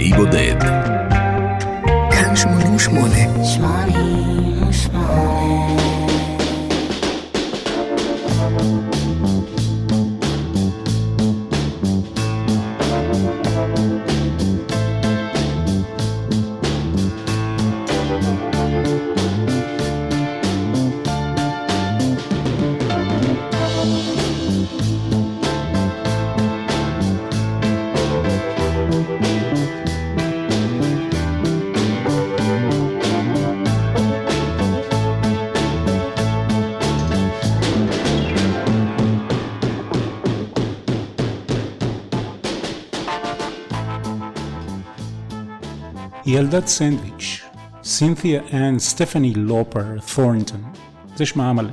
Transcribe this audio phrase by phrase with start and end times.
[0.00, 0.60] באי בודד.
[2.10, 3.16] כאן 88.
[3.44, 3.69] 88
[46.52, 47.42] ילדת סנדוויץ',
[47.82, 50.72] סינתיה אן סטפני לופר תורנטון,
[51.16, 51.70] זה שמה המלא.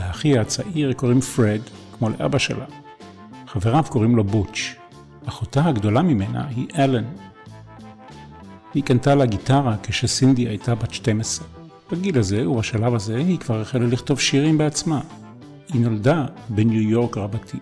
[0.00, 1.60] לאחיה הצעיר קוראים פרד,
[1.98, 2.64] כמו לאבא שלה.
[3.46, 4.74] חבריו קוראים לו בוטש.
[5.26, 7.04] אחותה הגדולה ממנה היא אלן.
[8.74, 11.46] היא קנתה לה גיטרה כשסינדי הייתה בת 12.
[11.92, 15.00] בגיל הזה ובשלב הזה היא כבר החלה לכתוב שירים בעצמה.
[15.72, 17.58] היא נולדה בניו יורק רבתי.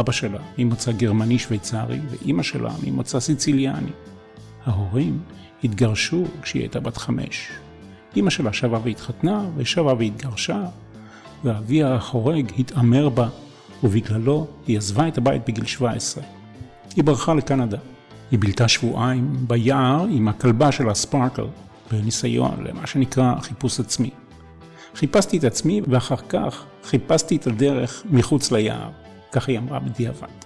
[0.00, 3.90] אבא שלה ממוצא גרמני שוויצרי ואימא שלה ממוצא סיציליאני.
[4.66, 5.20] ההורים
[5.64, 7.48] התגרשו כשהיא הייתה בת חמש.
[8.16, 10.64] אמא שלה שבה והתחתנה, ושבה והתגרשה,
[11.44, 13.28] ואביה החורג התעמר בה,
[13.84, 16.24] ובגללו היא עזבה את הבית בגיל 17.
[16.96, 17.78] היא ברחה לקנדה.
[18.30, 21.46] היא בילתה שבועיים ביער עם הכלבה שלה ספארקל,
[21.92, 24.10] בניסיון למה שנקרא חיפוש עצמי.
[24.94, 28.90] חיפשתי את עצמי ואחר כך חיפשתי את הדרך מחוץ ליער,
[29.32, 30.45] כך היא אמרה בדיעבד.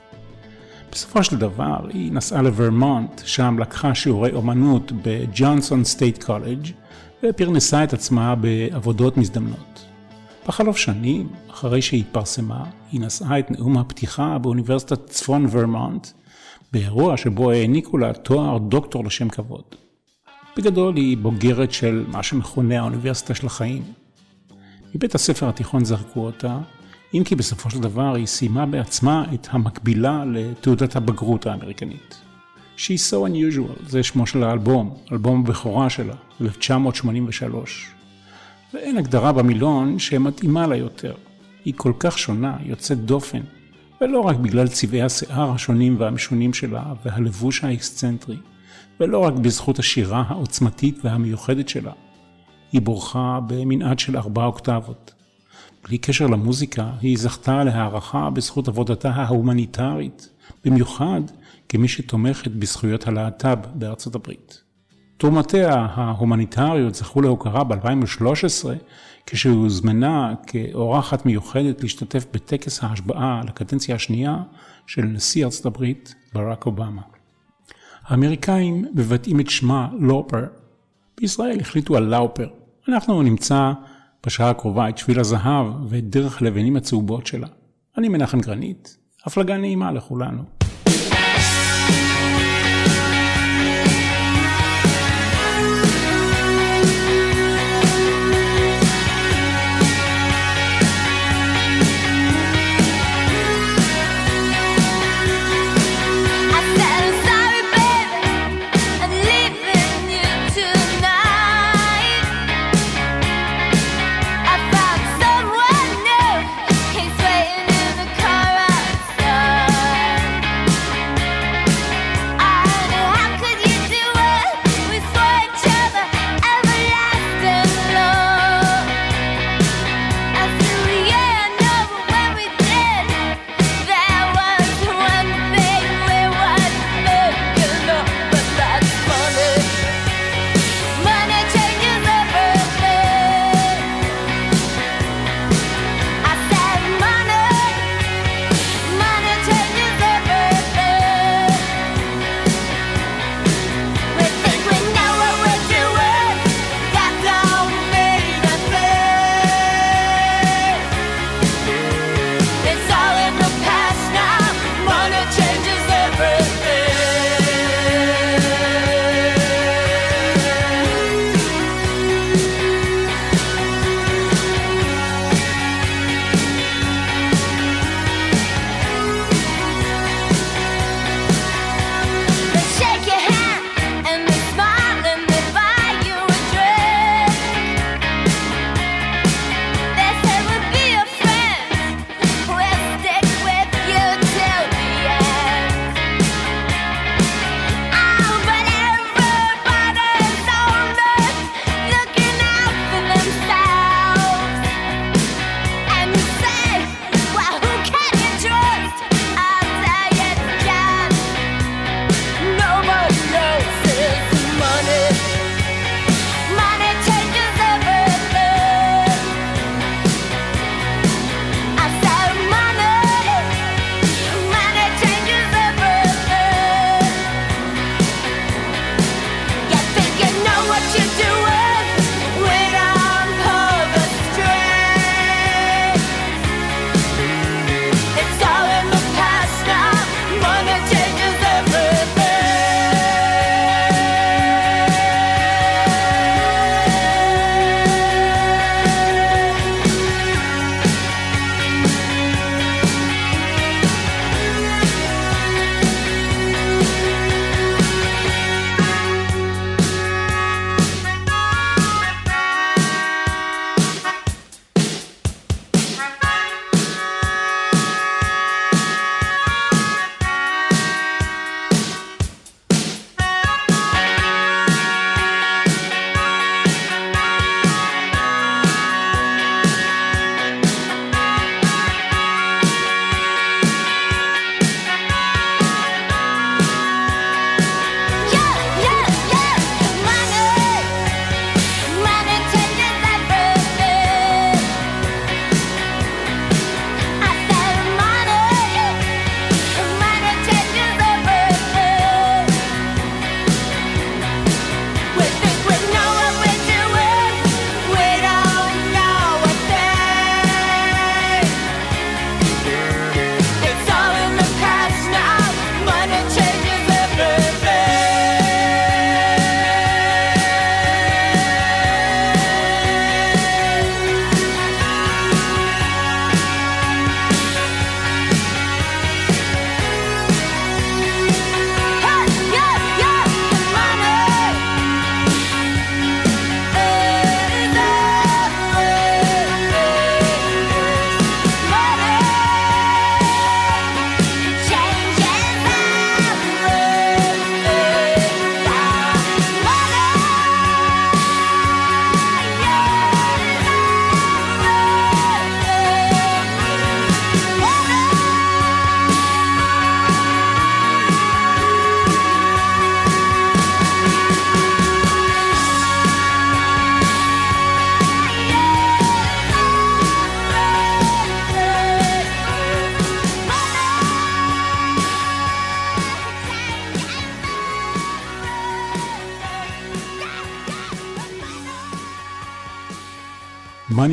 [0.93, 6.67] בסופו של דבר היא נסעה לוורמונט, שם לקחה שיעורי אומנות בג'ונסון סטייט קולג'
[7.23, 9.87] ופרנסה את עצמה בעבודות מזדמנות.
[10.49, 16.09] בחלוף שנים, אחרי שהיא התפרסמה, היא נשאה את נאום הפתיחה באוניברסיטת צפון ורמונט,
[16.73, 19.65] באירוע שבו העניקו לה תואר דוקטור לשם כבוד.
[20.57, 23.83] בגדול היא בוגרת של מה שמכונה האוניברסיטה של החיים.
[24.95, 26.59] מבית הספר התיכון זרקו אותה,
[27.15, 32.21] אם כי בסופו של דבר היא סיימה בעצמה את המקבילה לתעודת הבגרות האמריקנית.
[32.77, 37.91] She's so unusual, זה שמו של האלבום, אלבום הבכורה שלה, 1983.
[38.75, 41.15] ואין הגדרה במילון שמתאימה לה יותר.
[41.65, 43.41] היא כל כך שונה, יוצאת דופן,
[44.01, 48.37] ולא רק בגלל צבעי השיער השונים והמשונים שלה והלבוש האקסצנטרי,
[49.01, 51.93] ולא רק בזכות השירה העוצמתית והמיוחדת שלה.
[52.73, 55.20] היא בורחה במנעד של ארבע אוקטבות.
[55.85, 60.29] בלי קשר למוזיקה, היא זכתה להערכה בזכות עבודתה ההומניטרית,
[60.65, 61.21] במיוחד
[61.69, 64.63] כמי שתומכת בזכויות הלהט"ב בארצות הברית.
[65.17, 68.69] תרומותיה ההומניטריות זכו להוקרה ב-2013,
[69.27, 74.37] כשהיא הוזמנה כאורחת מיוחדת להשתתף בטקס ההשבעה לקדנציה השנייה
[74.87, 77.03] של נשיא ארצות הברית ברק אובמה.
[78.05, 80.45] האמריקאים מבטאים את שמה לופר,
[81.21, 82.49] בישראל החליטו על לאופר.
[82.89, 83.73] אנחנו נמצא
[84.27, 87.47] בשעה הקרובה את שביל הזהב ואת דרך הלבנים הצהובות שלה.
[87.99, 90.60] אני מנחם גרנית, הפלגה נעימה לכולנו.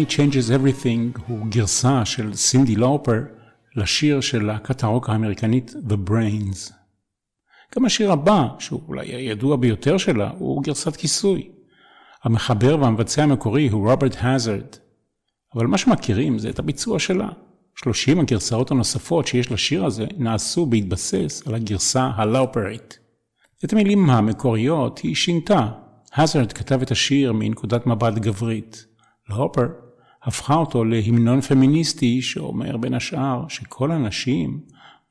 [0.07, 3.19] Money Changes Everything הוא גרסה של סינדי לופר
[3.75, 6.73] לשיר של להקת הרוק האמריקנית The Brains.
[7.75, 11.49] גם השיר הבא, שהוא אולי הידוע ביותר שלה, הוא גרסת כיסוי.
[12.23, 14.65] המחבר והמבצע המקורי הוא רוברט הזרד.
[15.55, 17.29] אבל מה שמכירים זה את הביצוע שלה.
[17.75, 22.99] 30 הגרסאות הנוספות שיש לשיר הזה נעשו בהתבסס על הגרסה הלאופרית.
[23.65, 25.67] את המילים המקוריות היא שינתה.
[26.15, 28.85] הזארד כתב את השיר מנקודת מבט גברית.
[29.29, 29.86] לאופר
[30.23, 34.61] הפכה אותו להמנון פמיניסטי שאומר בין השאר שכל הנשים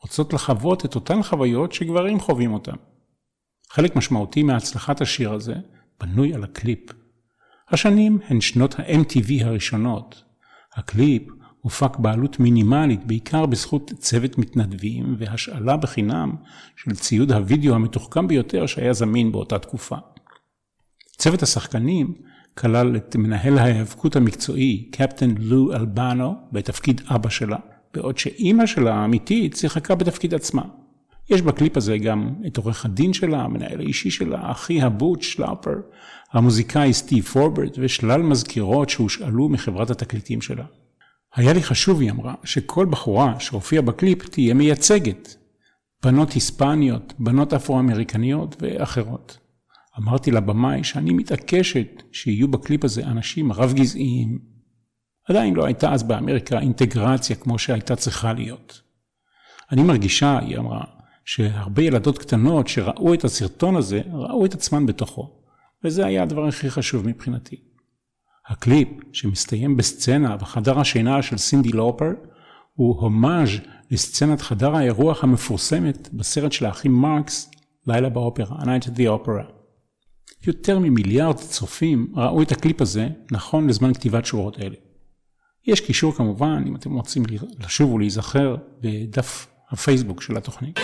[0.02, 2.76] רוצות לחוות את אותן חוויות שגברים חווים אותן.
[3.70, 5.54] חלק משמעותי מהצלחת השיר הזה
[6.00, 6.80] בנוי על הקליפ.
[7.70, 10.22] השנים הן שנות ה-MTV הראשונות.
[10.74, 11.22] הקליפ
[11.60, 16.32] הופק בעלות מינימלית בעיקר בזכות צוות מתנדבים והשאלה בחינם
[16.76, 19.96] של ציוד הוידאו המתוחכם ביותר שהיה זמין באותה תקופה.
[21.18, 22.14] צוות השחקנים
[22.58, 27.56] כלל את מנהל ההיאבקות המקצועי, קפטן לו אלבנו, בתפקיד אבא שלה,
[27.94, 30.62] בעוד שאימא שלה האמיתית שיחקה בתפקיד עצמה.
[31.30, 35.74] יש בקליפ הזה גם את עורך הדין שלה, המנהל האישי שלה, אחיה בוץ' לאופר,
[36.32, 40.64] המוזיקאי סטיב פורברט ושלל מזכירות שהושאלו מחברת התקליטים שלה.
[41.34, 45.36] היה לי חשוב, היא אמרה, שכל בחורה שהופיעה בקליפ תהיה מייצגת.
[46.02, 49.38] בנות היספניות, בנות אפרו-אמריקניות ואחרות.
[49.98, 54.38] אמרתי לבמאי שאני מתעקשת שיהיו בקליפ הזה אנשים רב-גזעיים.
[55.28, 58.80] עדיין לא הייתה אז באמריקה אינטגרציה כמו שהייתה צריכה להיות.
[59.72, 60.84] אני מרגישה, היא אמרה,
[61.24, 65.36] שהרבה ילדות קטנות שראו את הסרטון הזה, ראו את עצמן בתוכו.
[65.84, 67.56] וזה היה הדבר הכי חשוב מבחינתי.
[68.48, 72.10] הקליפ, שמסתיים בסצנה בחדר השינה של סינדי לופר,
[72.74, 73.50] הוא הומאז'
[73.90, 77.50] לסצנת חדר האירוח המפורסמת בסרט של האחים מרקס,
[77.86, 79.55] לילה באופרה, Night at the Opera.
[80.46, 84.76] יותר ממיליארד צופים ראו את הקליפ הזה נכון לזמן כתיבת שורות אלה.
[85.66, 87.22] יש קישור כמובן, אם אתם רוצים
[87.64, 90.80] לשוב ולהיזכר, בדף הפייסבוק של התוכנית.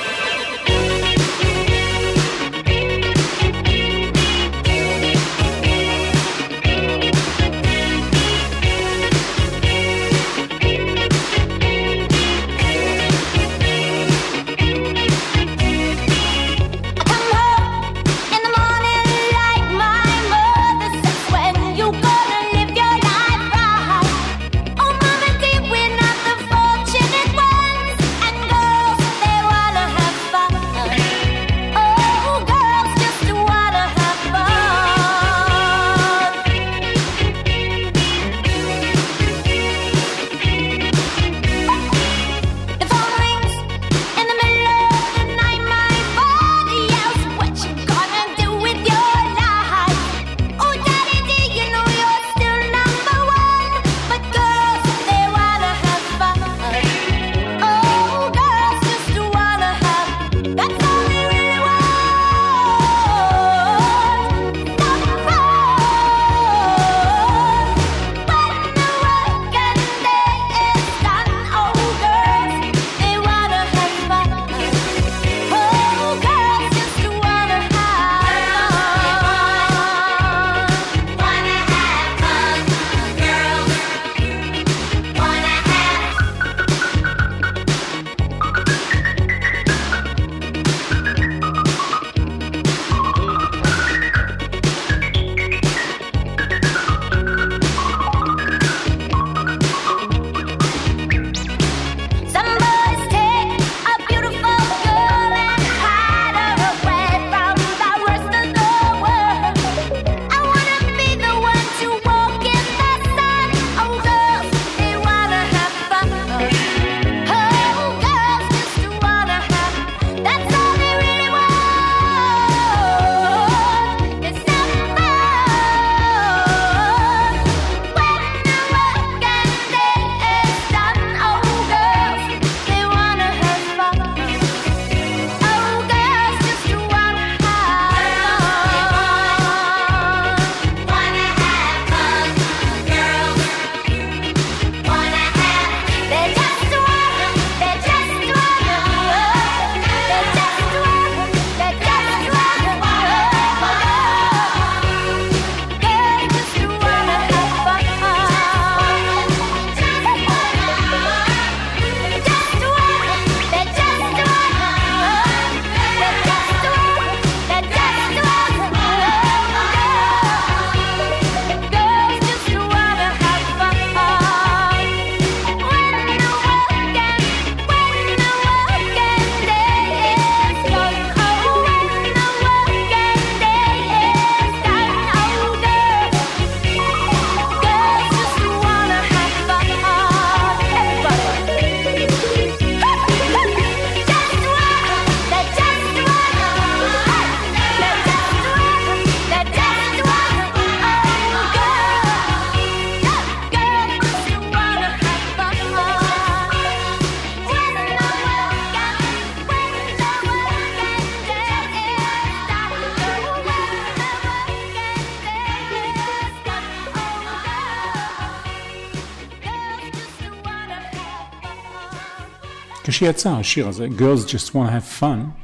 [223.02, 225.42] כשיצא השיר הזה, Girls Just Want to Have Fun,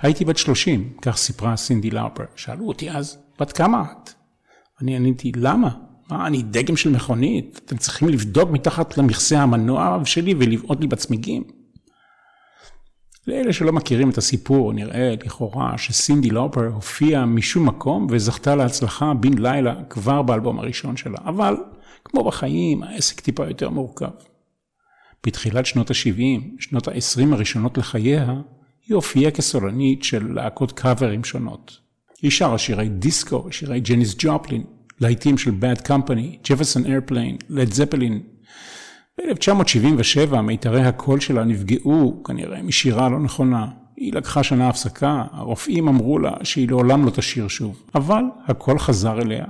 [0.00, 2.24] הייתי בת 30, כך סיפרה סינדי לאופר.
[2.36, 4.10] שאלו אותי אז, בת כמה את?
[4.82, 5.68] אני עניתי, למה?
[6.10, 7.60] מה, אני דגם של מכונית?
[7.64, 11.44] אתם צריכים לבדוק מתחת למכסה המנוע שלי ולבעוט לי בצמיגים?
[13.26, 19.38] לאלה שלא מכירים את הסיפור, נראה לכאורה שסינדי לאופר הופיעה משום מקום וזכתה להצלחה בן
[19.38, 21.56] לילה כבר באלבום הראשון שלה, אבל
[22.04, 24.35] כמו בחיים, העסק טיפה יותר מורכב.
[25.26, 28.34] בתחילת שנות ה-70, שנות ה-20 הראשונות לחייה,
[28.86, 31.78] היא הופיעה כסולנית של להקות קאברים שונות.
[32.22, 34.64] היא שרה שירי דיסקו, שירי ג'ניס ג'ופלין,
[35.00, 38.22] להיטים של Bad Company, Jefferson Airplane, Led Zeppelin.
[39.18, 43.66] ב-1977 מיתרי הקול שלה נפגעו כנראה משירה לא נכונה.
[43.96, 49.22] היא לקחה שנה הפסקה, הרופאים אמרו לה שהיא לעולם לא תשיר שוב, אבל הקול חזר
[49.22, 49.44] אליה,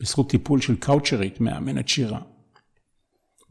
[0.00, 2.20] בזכות טיפול של קאוצ'רית מאמנת שירה.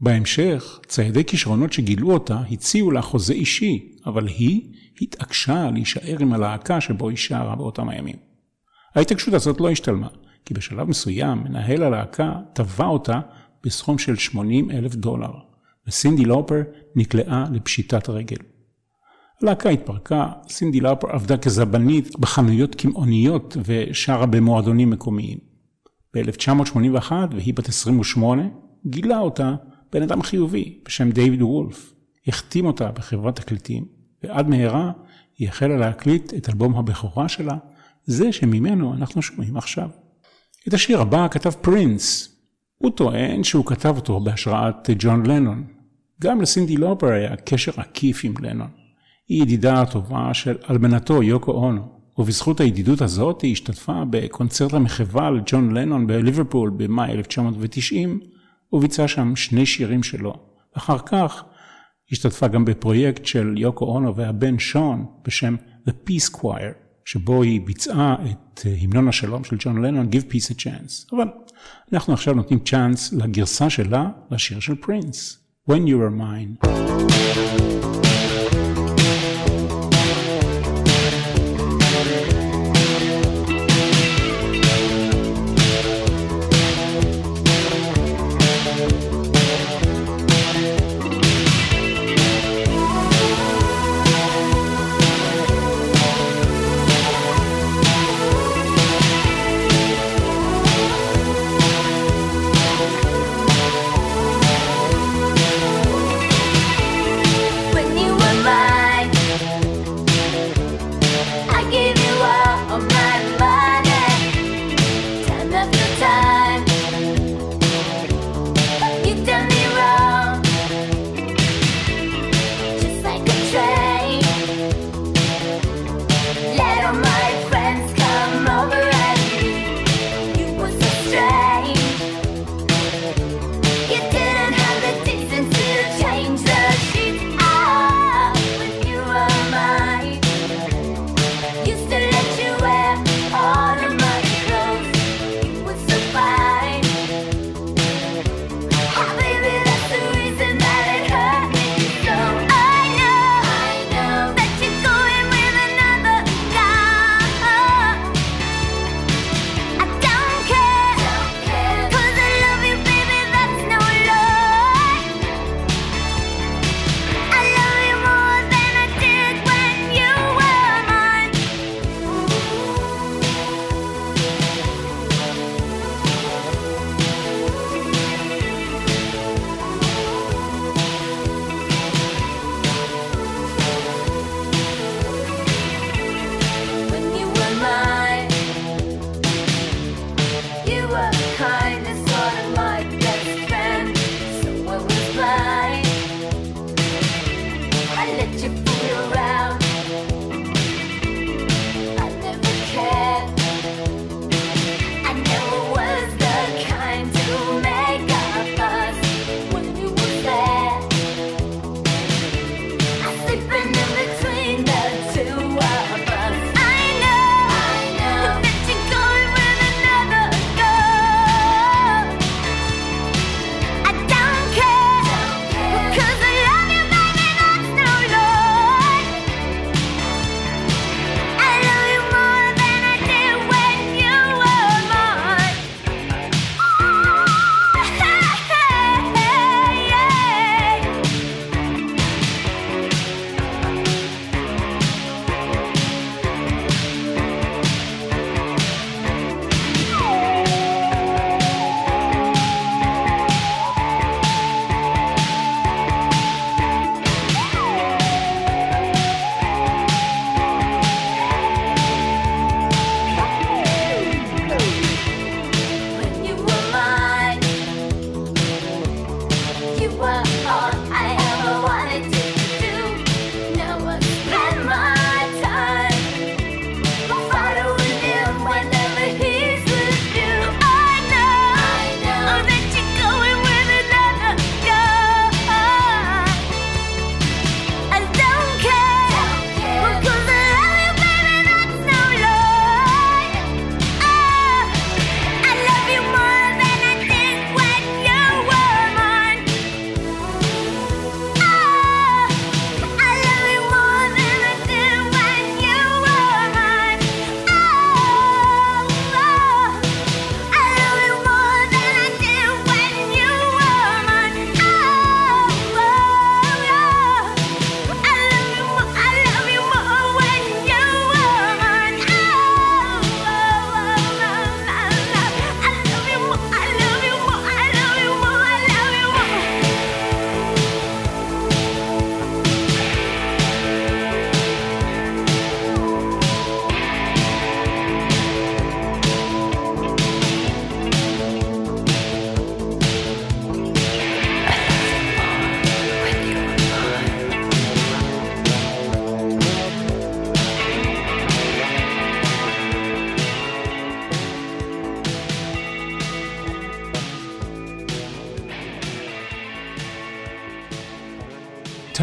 [0.00, 6.80] בהמשך, ציידי כישרונות שגילו אותה הציעו לה חוזה אישי, אבל היא התעקשה להישאר עם הלהקה
[6.80, 8.16] שבו היא שרה באותם הימים.
[8.94, 10.08] ההתעקשות הזאת לא השתלמה,
[10.44, 13.20] כי בשלב מסוים מנהל הלהקה תבע אותה
[13.64, 15.30] בסכום של 80 אלף דולר,
[15.86, 16.62] וסינדי לופר
[16.96, 18.36] נקלעה לפשיטת רגל.
[19.42, 25.38] הלהקה התפרקה, סינדי לופר עבדה כזבנית בחנויות קמעוניות ושרה במועדונים מקומיים.
[26.14, 28.42] ב-1981, והיא בת 28,
[28.86, 29.54] גילה אותה
[29.92, 31.94] בן אדם חיובי בשם דיוויד וולף.
[32.26, 33.84] החתים אותה בחברת תקליטים,
[34.22, 34.92] ועד מהרה
[35.38, 37.56] היא החלה להקליט את אלבום הבכורה שלה,
[38.04, 39.88] זה שממנו אנחנו שומעים עכשיו.
[40.68, 42.34] את השיר הבא כתב פרינס.
[42.78, 45.64] הוא טוען שהוא כתב אותו בהשראת ג'ון לנון.
[46.20, 48.68] גם לסינדי לופר היה קשר עקיף עם לנון.
[49.28, 51.82] היא ידידה הטובה של אלמנתו יוקו אונו,
[52.18, 58.20] ובזכות הידידות הזאת היא השתתפה בקונצרט המחווה לג'ון לנון בליברפול במאי 1990,
[58.72, 60.34] וביצעה שם שני שירים שלו.
[60.72, 61.44] אחר כך
[62.12, 65.56] השתתפה גם בפרויקט של יוקו אונו והבן שון בשם
[65.88, 66.72] The Peace Choir,
[67.04, 71.16] שבו היא ביצעה את המנון השלום של ג'ון לנון, Give Peace a Chance.
[71.16, 71.28] אבל
[71.92, 75.38] אנחנו עכשיו נותנים צ'אנס לגרסה שלה לשיר של פרינס,
[75.70, 76.68] When You Were Mine.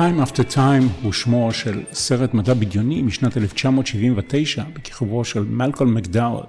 [0.05, 6.43] Time After Time הוא שמו של סרט מדע בדיוני משנת 1979 בכיכובו של מלקול מקדאול.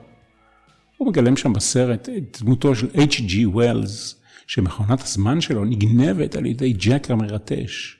[0.97, 3.33] הוא מגלם שם בסרט את דמותו של H.G.
[3.55, 4.15] Wells,
[4.47, 7.97] שמכונת הזמן שלו נגנבת על ידי ג'ק המרטש,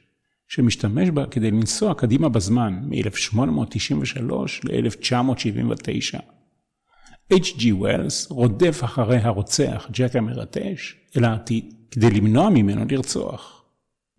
[0.49, 4.33] שמשתמש בה כדי לנסוע קדימה בזמן מ-1893
[4.65, 6.21] ל-1979.
[7.33, 7.63] H.G.
[7.63, 13.56] Wells רודף אחרי הרוצח ג'ק המרטש אל העתיד כדי למנוע ממנו לרצוח.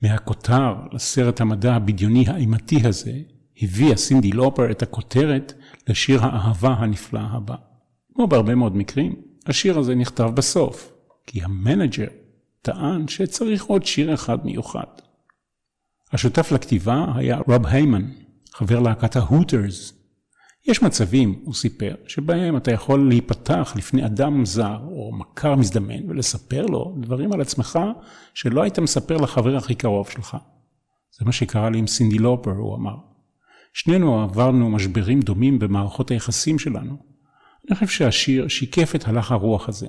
[0.02, 3.14] מהכותר לסרט המדע הבדיוני האימתי הזה,
[3.62, 5.54] הביאה סינדי לופר את הכותרת
[5.88, 7.56] לשיר האהבה הנפלא הבא.
[8.14, 10.94] כמו בהרבה מאוד מקרים, השיר הזה נכתב בסוף,
[11.28, 12.08] כי המנג'ר
[12.62, 14.88] טען שצריך עוד שיר אחד מיוחד.
[16.12, 18.12] השותף לכתיבה היה רוב היימן,
[18.54, 19.94] חבר להקת ההוטרס.
[20.68, 26.66] יש מצבים, הוא סיפר, שבהם אתה יכול להיפתח לפני אדם זר או מכר מזדמן ולספר
[26.66, 27.80] לו דברים על עצמך
[28.34, 30.38] שלא היית מספר לחבר הכי קרוב שלך.
[31.20, 32.96] זה מה שקרה לי עם סינדי לופר, הוא אמר.
[33.74, 36.98] שנינו עברנו משברים דומים במערכות היחסים שלנו.
[37.68, 39.88] אני חושב שהשיר שיקף את הלך הרוח הזה.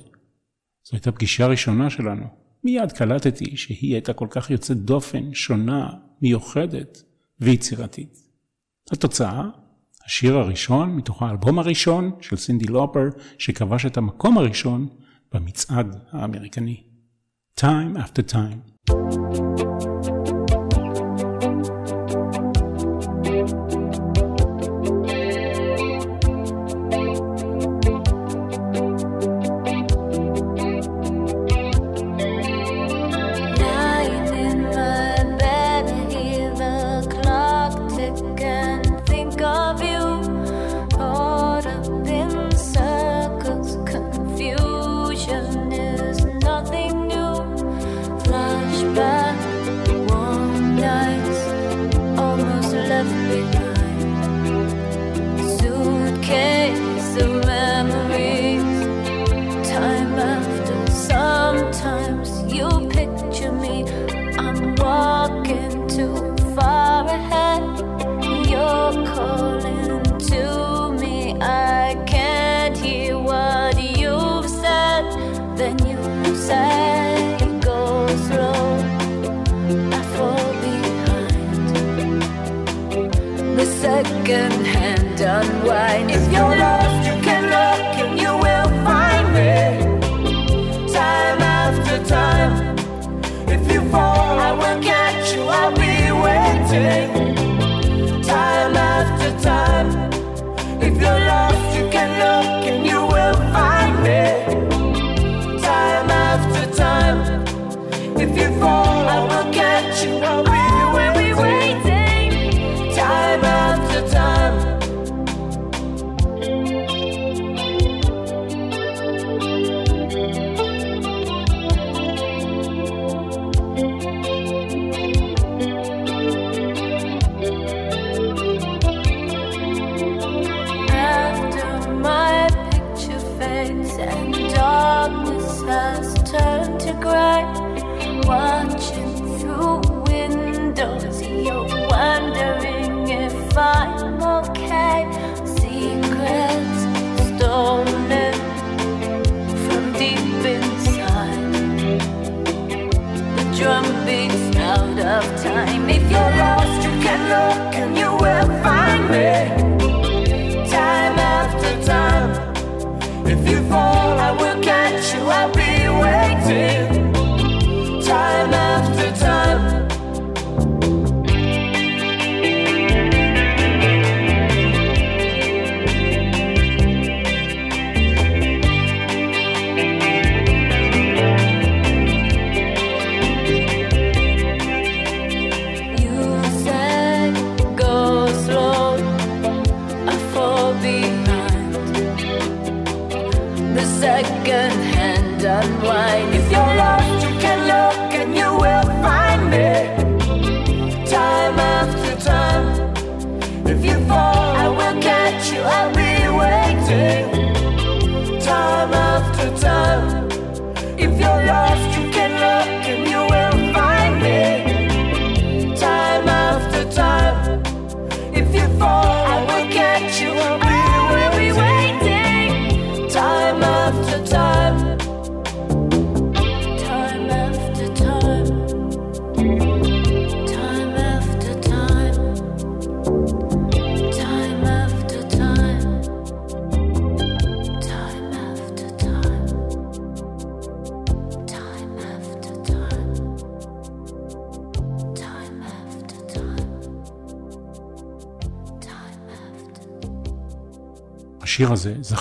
[0.84, 2.26] זו הייתה פגישה ראשונה שלנו.
[2.64, 5.90] מיד קלטתי שהיא הייתה כל כך יוצאת דופן, שונה,
[6.22, 7.02] מיוחדת
[7.40, 8.18] ויצירתית.
[8.92, 9.42] התוצאה,
[10.08, 14.88] השיר הראשון מתוך האלבום הראשון של סינדי לופר, שכבש את המקום הראשון
[15.34, 16.82] במצעד האמריקני.
[17.60, 18.88] Time after time.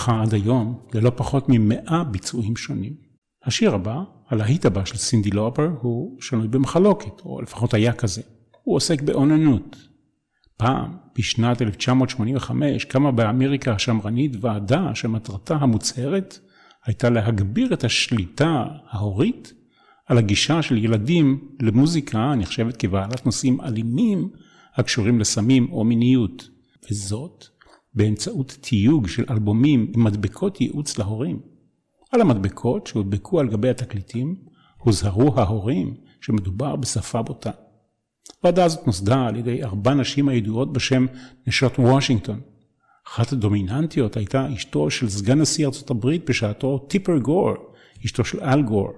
[0.08, 2.92] זכה עד היום ללא פחות ממאה ביצועים שונים.
[3.44, 8.22] השיר הבא, הלהיט הבא של סינדי לופר, הוא שנוי במחלוקת, או לפחות היה כזה.
[8.62, 9.76] הוא עוסק באוננות.
[10.56, 16.38] פעם, בשנת 1985, קמה באמריקה השמרנית ועדה שמטרתה המוצהרת
[16.86, 19.52] הייתה להגביר את השליטה ההורית
[20.06, 24.28] על הגישה של ילדים למוזיקה הנחשבת כבעלת נושאים אלימים
[24.74, 26.48] הקשורים לסמים או מיניות,
[26.90, 27.44] וזאת
[27.98, 31.40] באמצעות תיוג של אלבומים עם מדבקות ייעוץ להורים.
[32.12, 34.36] על המדבקות שהודבקו על גבי התקליטים,
[34.78, 37.50] הוזהרו ההורים שמדובר בשפה בוטה.
[38.40, 41.06] הוועדה הזאת נוסדה על ידי ארבע נשים הידועות בשם
[41.46, 42.40] נשות וושינגטון.
[43.08, 47.54] אחת הדומיננטיות הייתה אשתו של סגן נשיא ארצות הברית בשעתו טיפר גור,
[48.04, 48.92] אשתו של אל גור.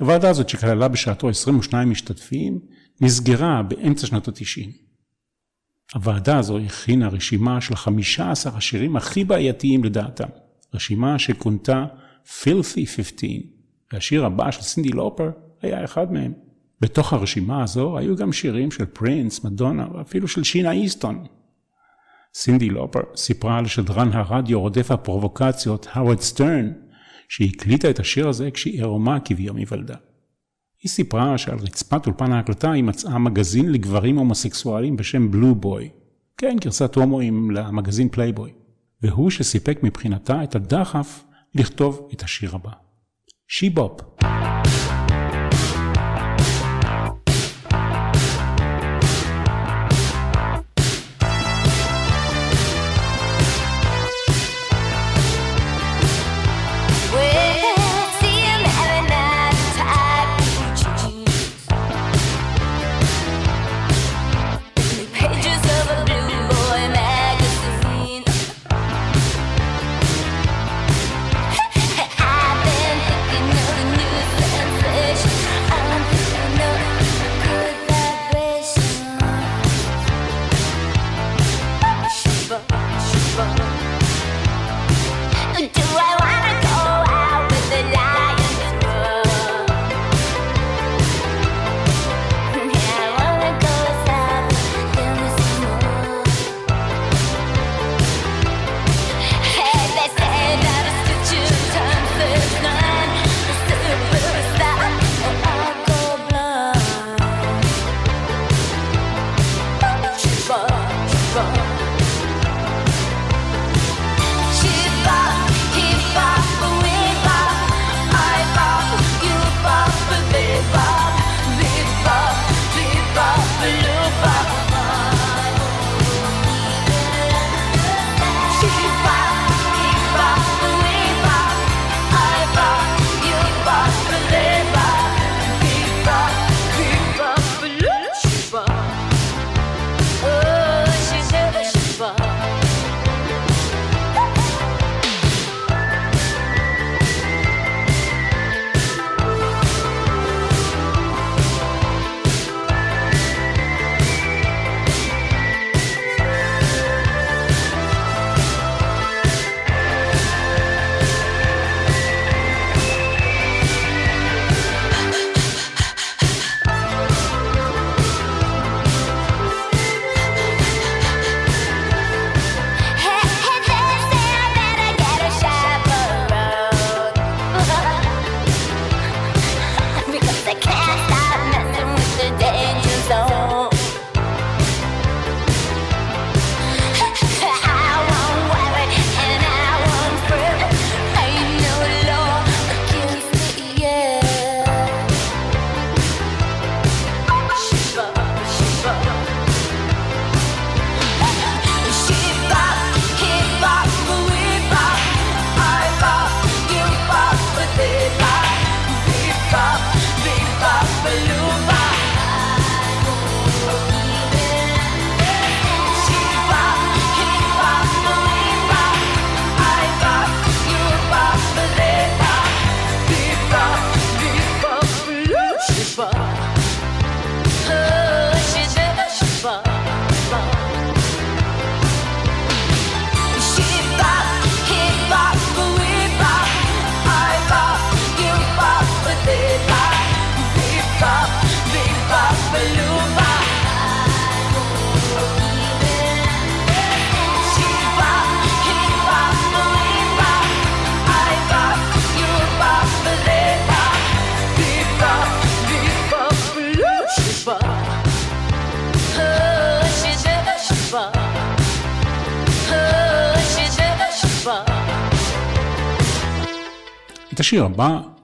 [0.00, 2.58] הוועדה הזאת שכללה בשעתו 22 משתתפים,
[3.00, 4.83] נסגרה באמצע שנות התשעים.
[5.94, 10.28] הוועדה הזו הכינה רשימה של 15 השירים הכי בעייתיים לדעתם,
[10.74, 11.84] רשימה שכונתה
[12.26, 13.28] Filthy 15,
[13.92, 15.30] והשיר הבא של סינדי לופר
[15.62, 16.32] היה אחד מהם.
[16.80, 21.24] בתוך הרשימה הזו היו גם שירים של פרינס, מדונה ואפילו של שינה איסטון.
[22.34, 26.72] סינדי לופר סיפרה על שדרן הרדיו רודף הפרובוקציות, האוורד סטרן,
[27.28, 29.96] שהקליטה את השיר הזה כשהיא עירומה כביום היוולדה.
[30.84, 35.88] היא סיפרה שעל רצפת אולפן ההקלטה היא מצאה מגזין לגברים הומוסקסואלים בשם Blueboy.
[36.38, 38.52] כן, גרסת הומואים למגזין פלייבוי.
[39.02, 42.70] והוא שסיפק מבחינתה את הדחף לכתוב את השיר הבא.
[43.48, 44.00] She Bop.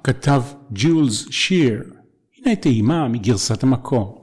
[0.05, 1.83] כתב ג'ולס שיר.
[2.39, 4.20] הנה טעימה מגרסת המקור.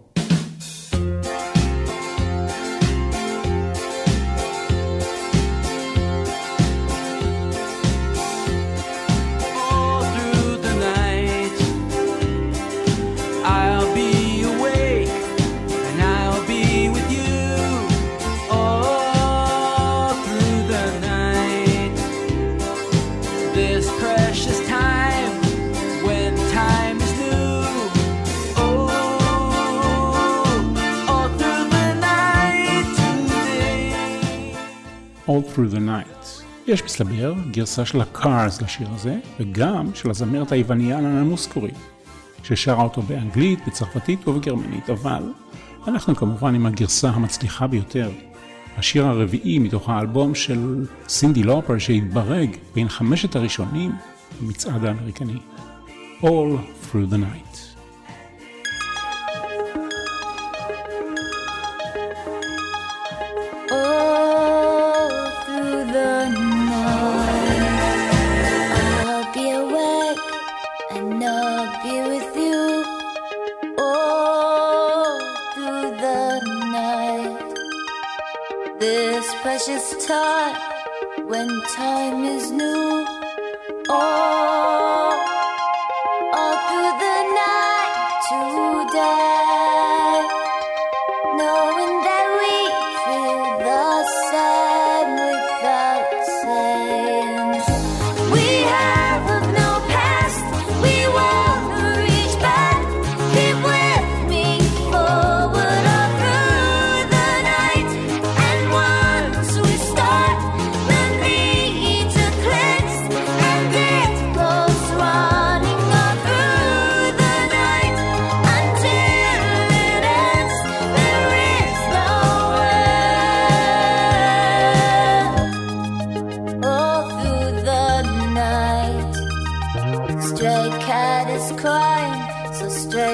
[35.58, 36.44] Through the Night.
[36.68, 41.72] יש מסתבר גרסה של הקארס לשיר הזה, וגם של הזמרת היווניה ננה מוסקורי,
[42.44, 45.24] ששרה אותו באנגלית, בצרפתית ובגרמנית, אבל
[45.88, 48.12] אנחנו כמובן עם הגרסה המצליחה ביותר.
[48.78, 53.92] השיר הרביעי מתוך האלבום של סינדי לופר שהתברג בין חמשת הראשונים
[54.42, 55.40] במצעד האמריקני.
[56.22, 56.58] All
[56.92, 57.47] Through the Night.
[79.48, 80.58] precious time
[81.26, 83.06] when time is new.
[83.88, 85.07] Oh.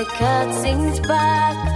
[0.06, 1.73] the sings back.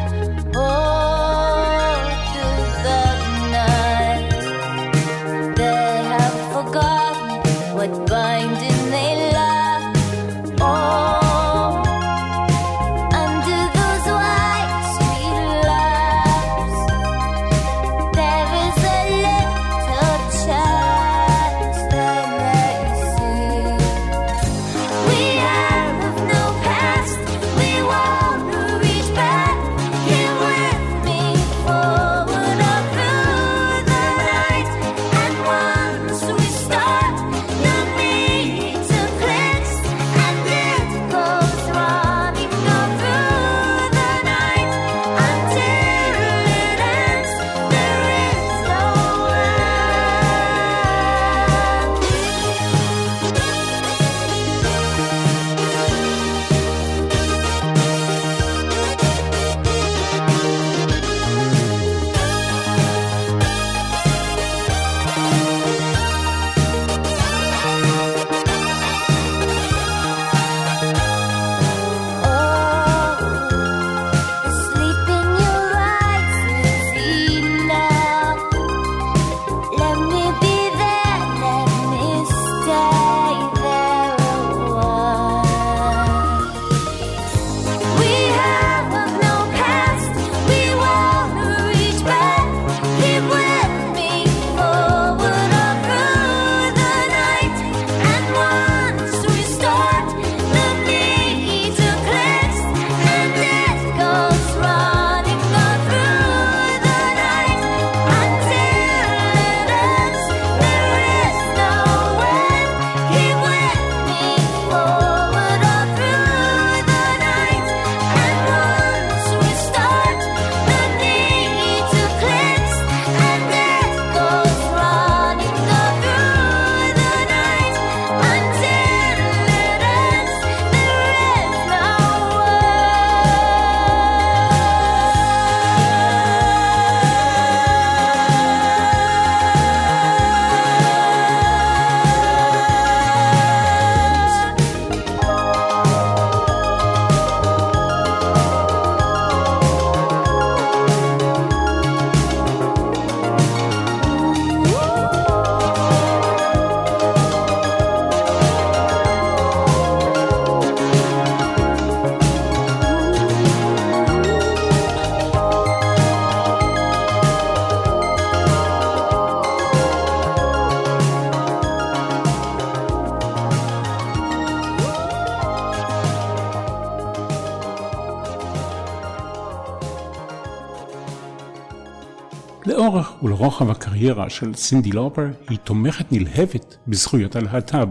[183.47, 187.89] ולרוחב הקריירה של סינדי לופר היא תומכת נלהבת בזכויות הלהט"ב.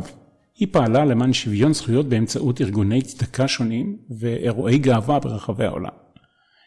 [0.59, 5.91] היא פעלה למען שוויון זכויות באמצעות ארגוני צדקה שונים ואירועי גאווה ברחבי העולם.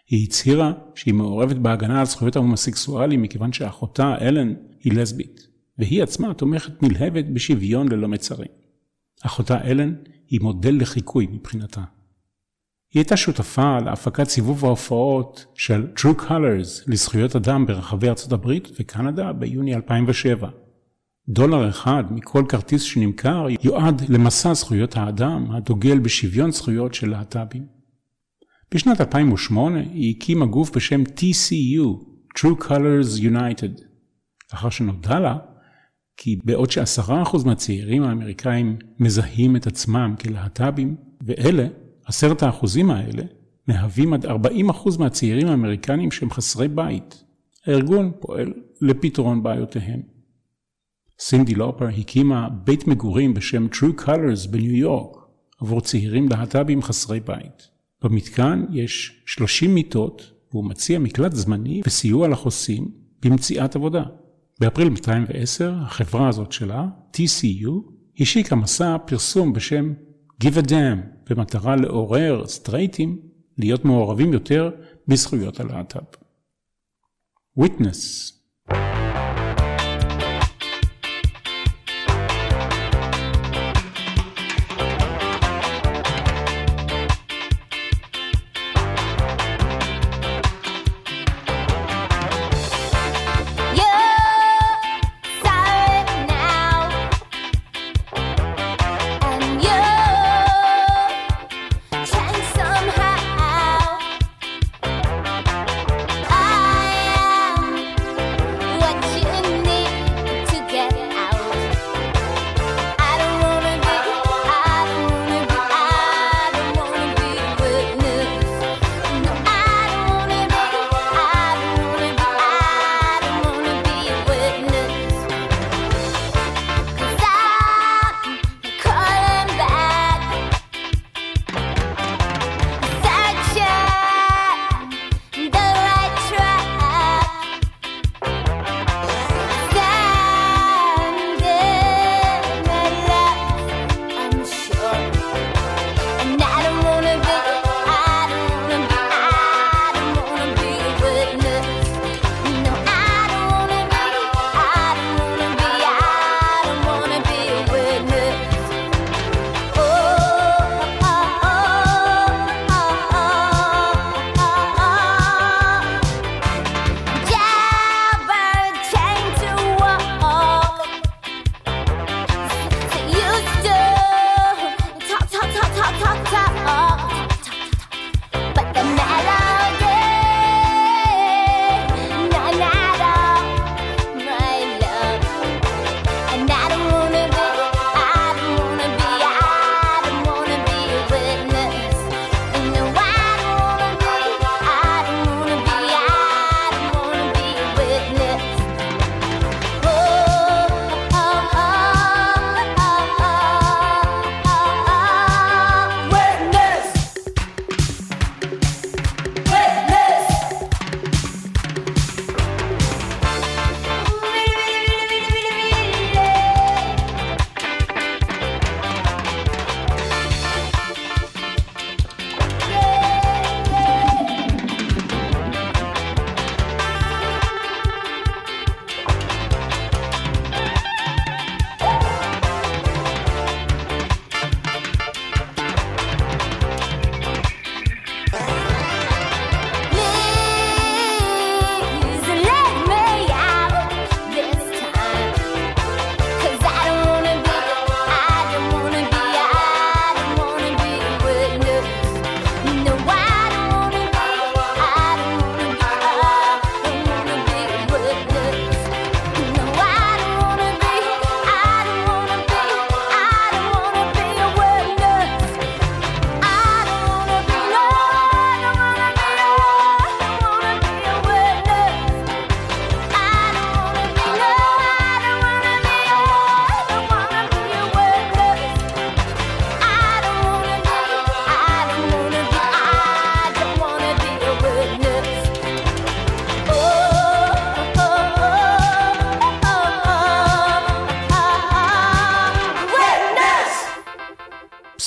[0.08, 6.34] היא הצהירה שהיא מעורבת בהגנה על זכויות ההומוסקסואלים מכיוון שאחותה אלן היא לסבית, והיא עצמה
[6.34, 8.52] תומכת נלהבת בשוויון ללא מצרים.
[9.26, 9.94] אחותה אלן
[10.30, 11.82] היא מודל לחיקוי מבחינתה.
[12.94, 19.34] היא הייתה שותפה להפקת סיבוב ההופעות של True Colors לזכויות אדם ברחבי ארצות הברית וקנדה
[19.34, 20.50] ביוני 2007.
[21.28, 27.66] דולר אחד מכל כרטיס שנמכר יועד למסע זכויות האדם הדוגל בשוויון זכויות של להט"בים.
[28.74, 32.04] בשנת 2008 היא הקימה גוף בשם TCU,
[32.40, 33.84] True Colors United,
[34.54, 35.38] לאחר שנודע לה
[36.18, 41.68] כי בעוד שעשרה אחוז מהצעירים האמריקאים מזהים את עצמם כלהט"בים, ואלה
[42.10, 43.24] עשרת האחוזים האלה
[43.68, 47.24] מהווים עד 40 אחוז מהצעירים האמריקנים שהם חסרי בית.
[47.68, 50.02] הארגון פועל לפתרון בעיותיהם.
[51.20, 55.18] סינדי לופר הקימה בית מגורים בשם True Colors בניו יורק
[55.62, 57.68] עבור צעירים להט"בים חסרי בית.
[58.04, 62.88] במתקן יש 30 מיטות והוא מציע מקלט זמני וסיוע לחוסים
[63.22, 64.04] במציאת עבודה.
[64.60, 67.72] באפריל 2010 החברה הזאת שלה, TCU,
[68.20, 69.94] השיקה מסע פרסום בשם
[70.44, 73.20] Give a Damn, במטרה לעורר סטרייטים
[73.58, 74.72] להיות מעורבים יותר
[75.08, 76.16] בזכויות הלהט"ב.
[77.60, 78.32] Witness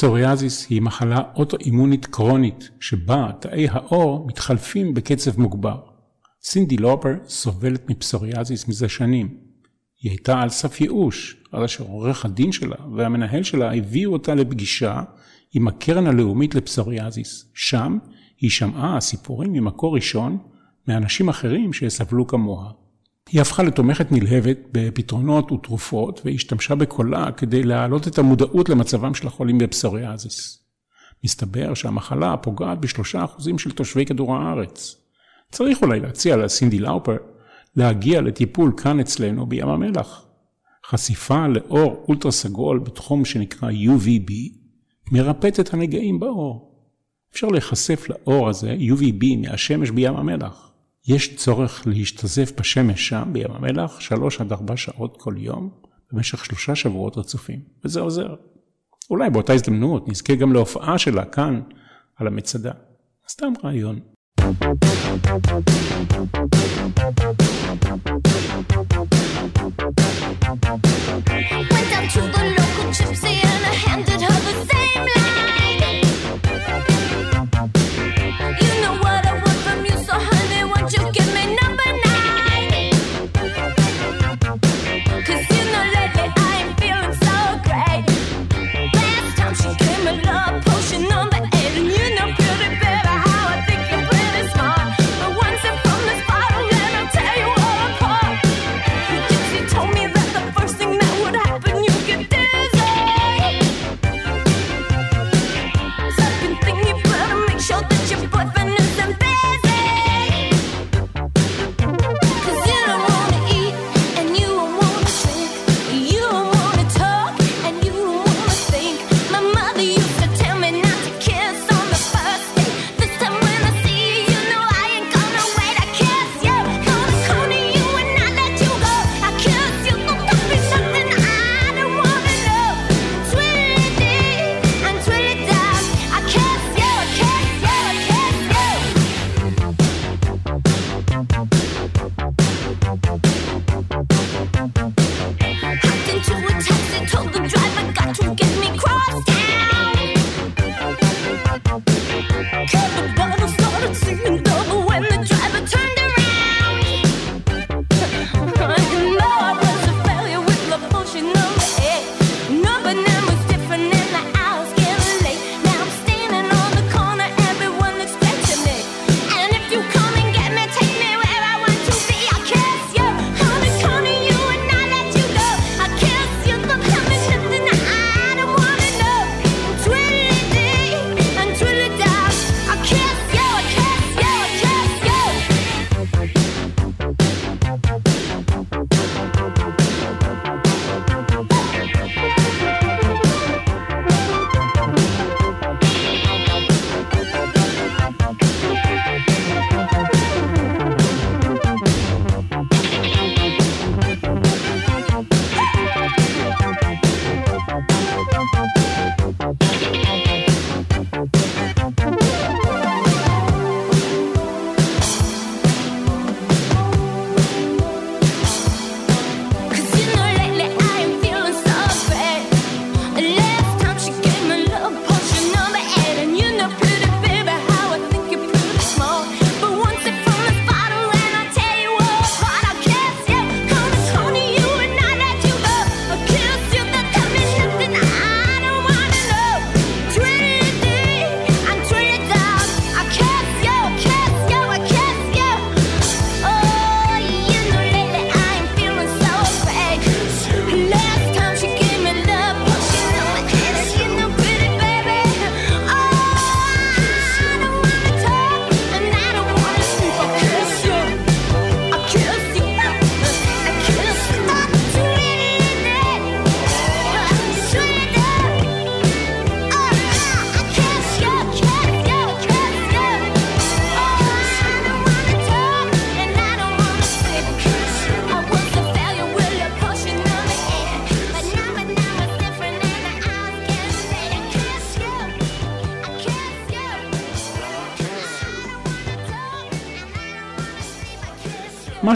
[0.03, 5.81] פסוריאזיס היא מחלה אוטואימונית קרונית, שבה תאי האור מתחלפים בקצב מוגבר.
[6.43, 9.37] סינדי לופר סובלת מפסוריאזיס מזה שנים.
[10.01, 15.03] היא הייתה על סף ייאוש, עד אשר עורך הדין שלה והמנהל שלה הביאו אותה לפגישה
[15.55, 17.51] עם הקרן הלאומית לפסוריאזיס.
[17.55, 17.99] שם
[18.39, 20.39] היא שמעה סיפורים ממקור ראשון
[20.89, 22.71] מאנשים אחרים שסבלו כמוה.
[23.33, 29.59] היא הפכה לתומכת נלהבת בפתרונות ותרופות, והשתמשה בקולה כדי להעלות את המודעות למצבם של החולים
[29.59, 30.65] בפסוריאזיס.
[31.25, 34.97] מסתבר שהמחלה פוגעת בשלושה אחוזים של תושבי כדור הארץ.
[35.51, 37.17] צריך אולי להציע לסינדי לאופר
[37.77, 40.27] להגיע לטיפול כאן אצלנו בים המלח.
[40.87, 44.33] חשיפה לאור אולטרה סגול בתחום שנקרא UVB
[45.13, 46.73] מרפאת את הנגעים באור.
[47.33, 50.72] אפשר להיחשף לאור הזה, UVB, מהשמש בים המלח.
[51.07, 55.71] יש צורך להשתזף בשמש שם, בים המלח, שלוש עד ארבע שעות כל יום,
[56.13, 58.35] במשך שלושה שבועות רצופים, וזה עוזר.
[59.11, 61.61] אולי באותה הזדמנות נזכה גם להופעה שלה כאן,
[62.17, 62.73] על המצדה.
[63.29, 64.01] סתם רעיון.
[71.73, 75.22] Went down to the local gypsy and I handed her the same letter.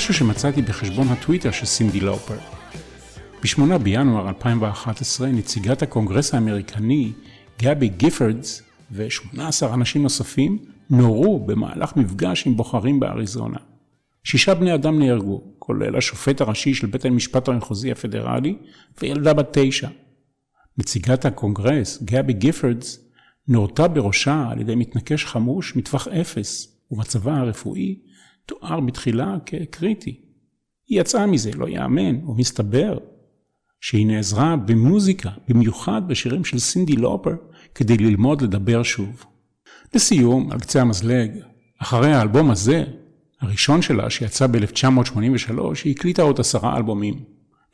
[0.07, 2.39] משהו שמצאתי בחשבון הטוויטר של סינדי לאופר.
[3.43, 7.13] ב-8 בינואר 2011 נציגת הקונגרס האמריקני
[7.63, 10.59] גבי גיפרדס ו-18 אנשים נוספים
[10.91, 13.57] נורו במהלך מפגש עם בוחרים באריזונה.
[14.25, 18.57] שישה בני אדם נהרגו, כולל השופט הראשי של בית המשפט המחוזי הפדרלי
[19.03, 19.89] וילדה בת תשע.
[20.79, 23.11] נציגת הקונגרס, גבי גיפרדס,
[23.49, 28.06] נורתה בראשה על ידי מתנקש חמוש מטווח אפס, ומצבה הרפואי
[28.47, 30.21] תואר בתחילה כקריטי.
[30.89, 32.99] היא יצאה מזה, לא יאמן, ומסתבר
[33.81, 37.35] שהיא נעזרה במוזיקה, במיוחד בשירים של סינדי לופר,
[37.75, 39.25] כדי ללמוד לדבר שוב.
[39.95, 41.31] לסיום, על קצה המזלג,
[41.79, 42.85] אחרי האלבום הזה,
[43.41, 45.53] הראשון שלה, שיצא ב-1983,
[45.85, 47.25] היא הקליטה עוד עשרה אלבומים.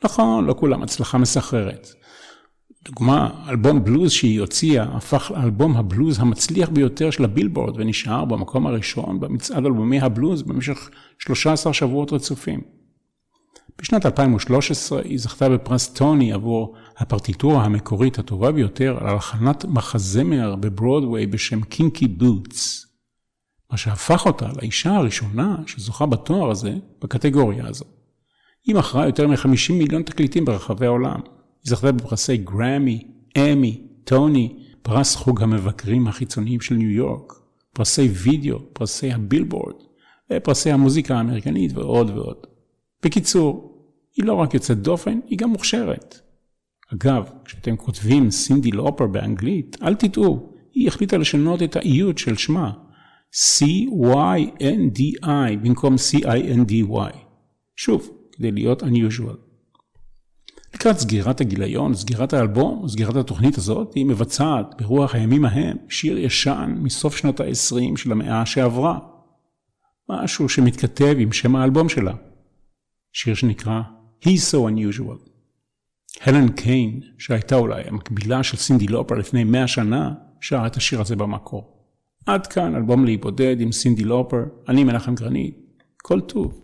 [0.03, 1.87] נכון, לא כולם הצלחה מסחררת.
[2.85, 9.19] דוגמה, אלבום בלוז שהיא הוציאה הפך לאלבום הבלוז המצליח ביותר של הבילבורד ונשאר במקום הראשון
[9.19, 12.61] במצעד אלבומי הבלוז במשך 13 שבועות רצופים.
[13.81, 21.27] בשנת 2013 היא זכתה בפרס טוני עבור הפרטיטורה המקורית הטובה ביותר על הלחנת מחזמר בברודוויי
[21.27, 22.85] בשם קינקי בוטס,
[23.71, 27.85] מה שהפך אותה לאישה הראשונה שזוכה בתואר הזה בקטגוריה הזו.
[28.65, 31.19] היא מכרה יותר מ-50 מיליון תקליטים ברחבי העולם.
[31.63, 33.07] זכתה בפרסי גרמי,
[33.37, 37.33] אמי, טוני, פרס חוג המבקרים החיצוניים של ניו יורק,
[37.73, 39.75] פרסי וידאו, פרסי הבילבורד,
[40.33, 42.37] ופרסי המוזיקה האמריקנית ועוד ועוד.
[43.03, 43.73] בקיצור,
[44.15, 46.19] היא לא רק יוצאת דופן, היא גם מוכשרת.
[46.93, 52.71] אגב, כשאתם כותבים סינדי לופר באנגלית, אל תטעו, היא החליטה לשנות את האיות של שמה,
[53.33, 55.27] C-Y-N-D-I
[55.61, 57.17] במקום C-I-N-D-Y.
[57.75, 59.42] שוב, כדי להיות unusual.
[60.75, 66.75] לקראת סגירת הגיליון, סגירת האלבום, סגירת התוכנית הזאת, היא מבצעת ברוח הימים ההם שיר ישן
[66.77, 68.99] מסוף שנות ה-20 של המאה שעברה.
[70.09, 72.13] משהו שמתכתב עם שם האלבום שלה.
[73.13, 73.81] שיר שנקרא
[74.25, 75.29] He's So Unusual.
[76.21, 81.15] הלן קיין, שהייתה אולי המקבילה של סינדי לופר לפני מאה שנה, שרה את השיר הזה
[81.15, 81.73] במקור.
[82.25, 85.57] עד כאן אלבום להיבודד עם סינדי לופר, אני מנחם גרנית,
[85.97, 86.62] כל טוב.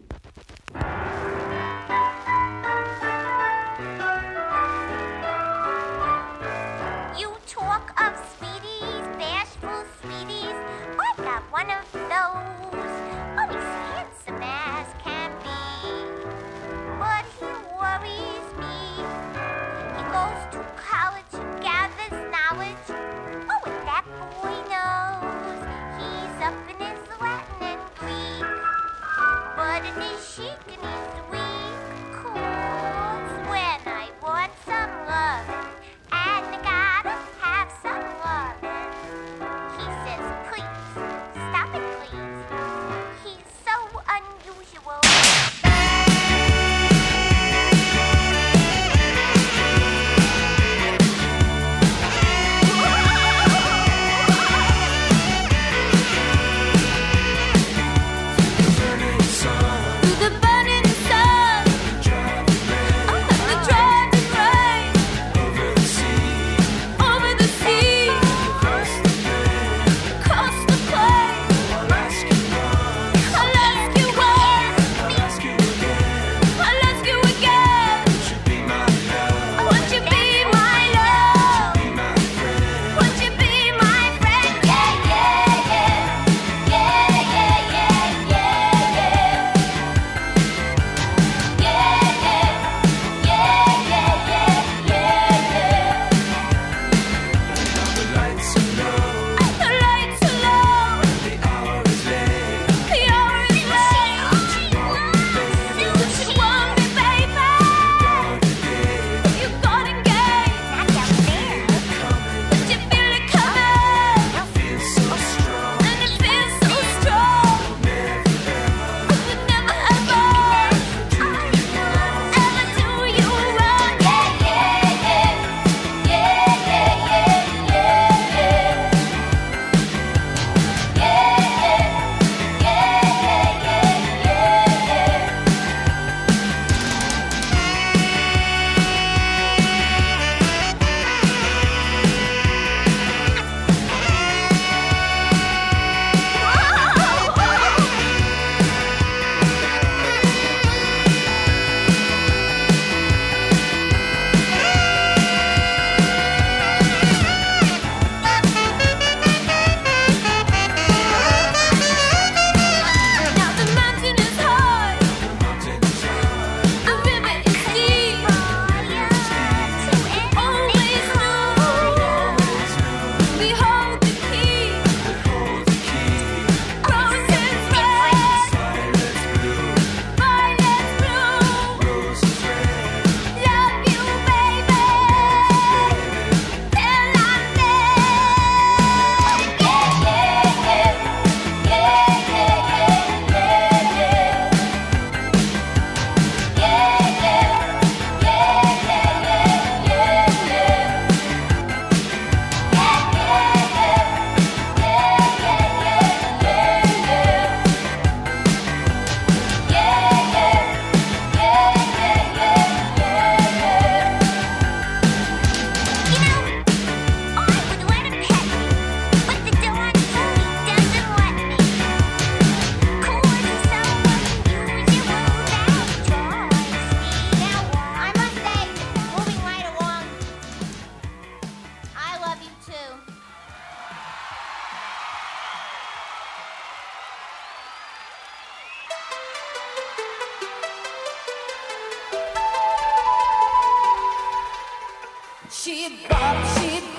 [245.62, 246.99] She bop, she bop.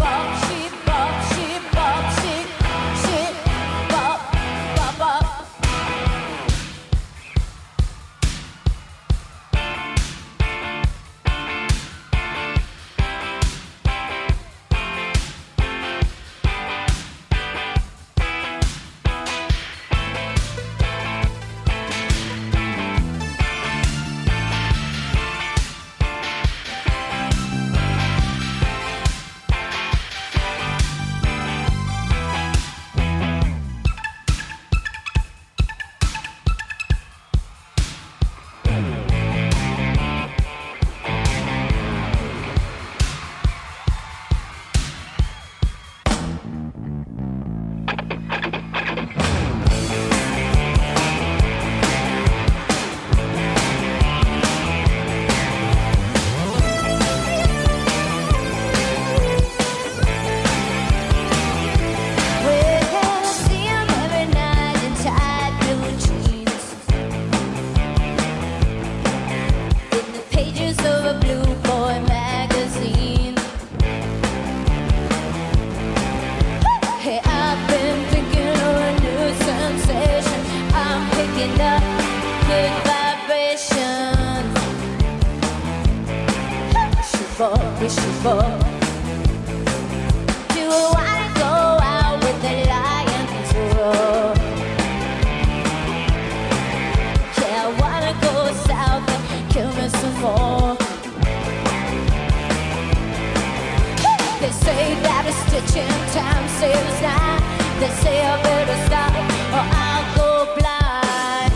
[104.41, 105.87] They say that a stitch in
[106.17, 107.43] time saves nine.
[107.79, 109.13] They say I better stop
[109.53, 111.53] or I'll go blind.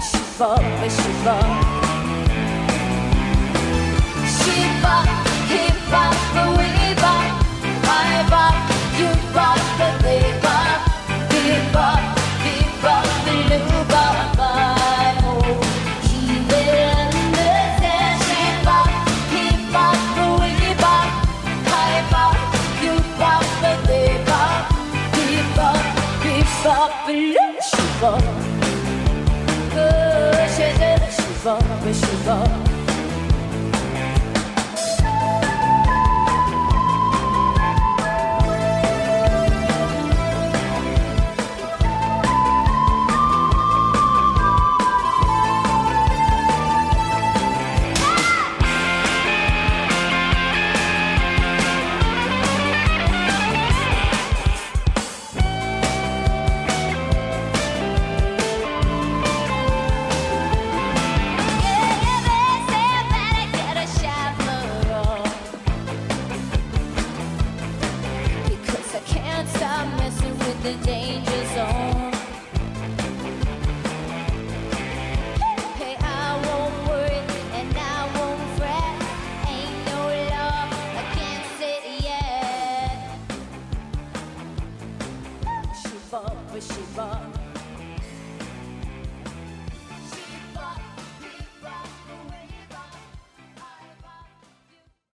[0.00, 1.75] Shiver, shiver.